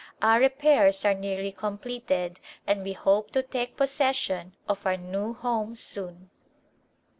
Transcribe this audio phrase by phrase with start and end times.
[0.19, 5.75] Our repairs are nearly completed and we hope to take possession of our new home
[5.75, 6.31] soon.